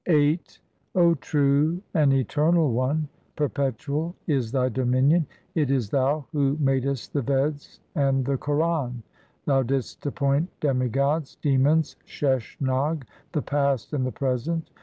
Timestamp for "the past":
13.33-13.93